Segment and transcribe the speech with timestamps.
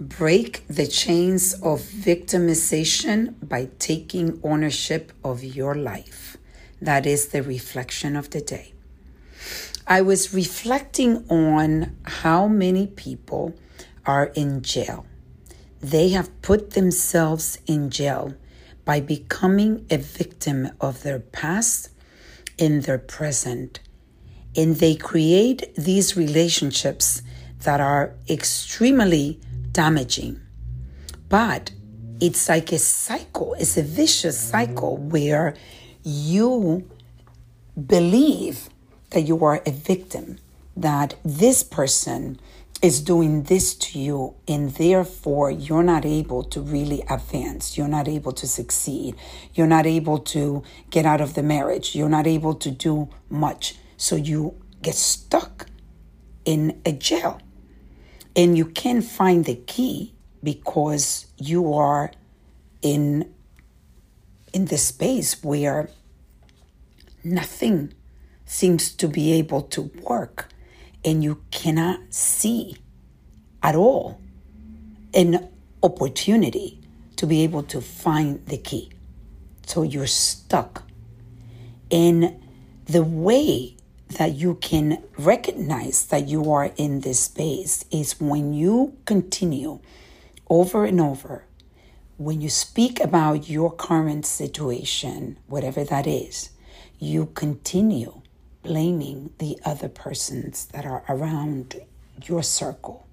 [0.00, 6.38] Break the chains of victimization by taking ownership of your life.
[6.80, 8.72] That is the reflection of the day.
[9.86, 13.54] I was reflecting on how many people
[14.06, 15.04] are in jail.
[15.82, 18.32] They have put themselves in jail
[18.86, 21.90] by becoming a victim of their past
[22.56, 23.80] in their present.
[24.56, 27.20] And they create these relationships
[27.64, 29.38] that are extremely
[29.72, 30.40] damaging.
[31.28, 31.72] But
[32.20, 35.54] it's like a cycle, it's a vicious cycle where
[36.02, 36.90] you
[37.86, 38.68] believe
[39.10, 40.38] that you are a victim,
[40.76, 42.38] that this person
[42.82, 47.76] is doing this to you, and therefore you're not able to really advance.
[47.76, 49.14] You're not able to succeed.
[49.54, 51.94] You're not able to get out of the marriage.
[51.94, 53.76] You're not able to do much.
[53.98, 55.66] So you get stuck
[56.46, 57.40] in a jail.
[58.36, 62.12] And you can't find the key because you are
[62.82, 63.32] in
[64.52, 65.90] in the space where
[67.22, 67.92] nothing
[68.46, 70.48] seems to be able to work
[71.04, 72.76] and you cannot see
[73.62, 74.20] at all
[75.14, 75.48] an
[75.82, 76.80] opportunity
[77.16, 78.90] to be able to find the key.
[79.66, 80.82] So you're stuck.
[81.90, 82.42] And
[82.86, 83.76] the way
[84.10, 89.78] that you can recognize that you are in this space is when you continue
[90.48, 91.44] over and over,
[92.16, 96.50] when you speak about your current situation, whatever that is,
[96.98, 98.20] you continue
[98.62, 101.80] blaming the other persons that are around
[102.24, 103.06] your circle,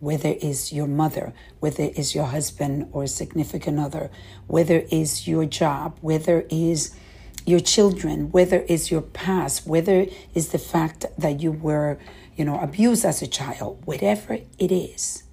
[0.00, 4.10] whether it's your mother, whether it's your husband or significant other,
[4.46, 6.96] whether it's your job, whether it's
[7.46, 11.98] your children, whether it's your past, whether it's the fact that you were,
[12.36, 15.24] you know, abused as a child, whatever it is,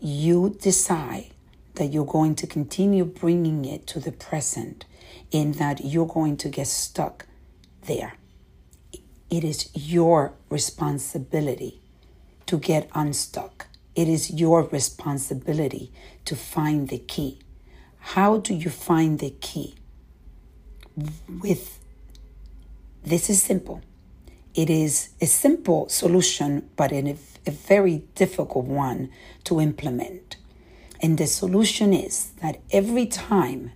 [0.00, 1.30] you decide
[1.74, 4.84] that you're going to continue bringing it to the present
[5.32, 7.26] and that you're going to get stuck
[7.86, 8.14] there.
[9.30, 11.80] It is your responsibility
[12.46, 13.66] to get unstuck.
[13.94, 15.92] It is your responsibility
[16.24, 17.40] to find the key.
[17.98, 19.74] How do you find the key?
[21.40, 21.78] With
[23.04, 23.80] this is simple.
[24.54, 27.16] It is a simple solution, but in a,
[27.46, 29.10] a very difficult one
[29.44, 30.36] to implement.
[31.00, 33.72] And the solution is that every time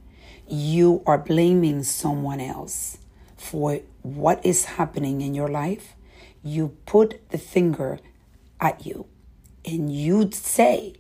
[0.48, 2.98] you are blaming someone else
[3.36, 5.94] for what is happening in your life,
[6.42, 8.00] you put the finger
[8.60, 9.06] at you
[9.64, 10.94] and you'd say,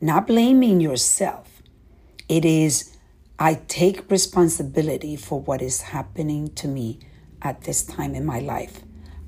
[0.00, 1.62] not blaming yourself,
[2.28, 2.91] it is,
[3.38, 7.00] I take responsibility for what is happening to me
[7.40, 8.82] at this time in my life.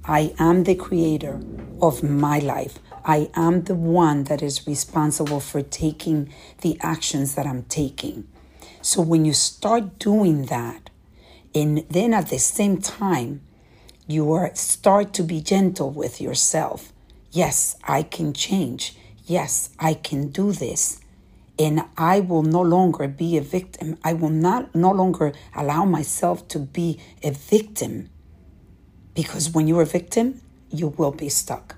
[0.04, 1.40] I am the creator
[1.80, 2.78] of my life.
[3.04, 8.28] I am the one that is responsible for taking the actions that I'm taking.
[8.82, 10.90] So when you start doing that,
[11.54, 13.40] and then at the same time,
[14.06, 16.92] you are start to be gentle with yourself.
[17.30, 18.96] Yes, I can change.
[19.24, 21.00] Yes, I can do this.
[21.58, 23.96] And I will no longer be a victim.
[24.02, 28.10] I will not no longer allow myself to be a victim.
[29.14, 31.76] Because when you're a victim, you will be stuck.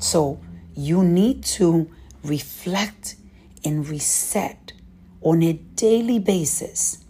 [0.00, 0.40] So
[0.74, 1.90] you need to
[2.24, 3.16] reflect
[3.64, 4.72] and reset
[5.20, 7.04] on a daily basis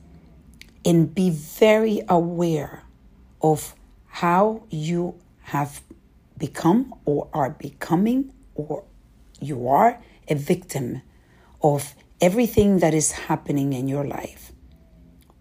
[0.84, 2.82] and be very aware
[3.43, 3.75] of
[4.06, 5.82] how you have
[6.37, 8.84] become or are becoming or
[9.41, 11.03] you are a victim
[11.63, 14.53] of everything that is happening in your life.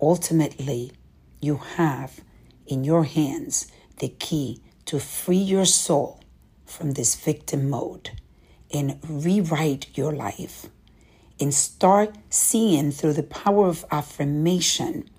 [0.02, 0.92] Ultimately,
[1.42, 2.22] you have
[2.66, 6.22] in your hands the key to free your soul
[6.66, 8.12] from this victim mode
[8.74, 10.68] and rewrite your life
[11.40, 15.10] and start seeing through the power of affirmation.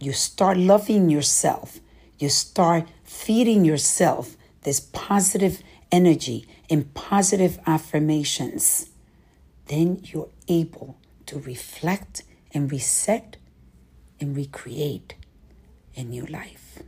[0.00, 1.80] You start loving yourself,
[2.18, 8.90] you start feeding yourself this positive energy and positive affirmations,
[9.68, 12.22] then you're able to reflect
[12.52, 13.36] and reset
[14.20, 15.14] and recreate
[15.96, 16.82] a new life.